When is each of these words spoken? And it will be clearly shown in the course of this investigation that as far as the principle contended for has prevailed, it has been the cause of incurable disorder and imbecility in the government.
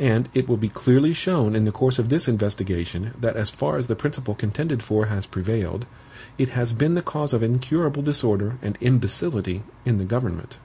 And 0.00 0.30
it 0.32 0.48
will 0.48 0.56
be 0.56 0.70
clearly 0.70 1.12
shown 1.12 1.54
in 1.54 1.66
the 1.66 1.72
course 1.72 1.98
of 1.98 2.08
this 2.08 2.26
investigation 2.26 3.10
that 3.20 3.36
as 3.36 3.50
far 3.50 3.76
as 3.76 3.86
the 3.86 3.94
principle 3.94 4.34
contended 4.34 4.82
for 4.82 5.04
has 5.08 5.26
prevailed, 5.26 5.84
it 6.38 6.48
has 6.48 6.72
been 6.72 6.94
the 6.94 7.02
cause 7.02 7.34
of 7.34 7.42
incurable 7.42 8.00
disorder 8.00 8.54
and 8.62 8.78
imbecility 8.80 9.64
in 9.84 9.98
the 9.98 10.06
government. 10.06 10.56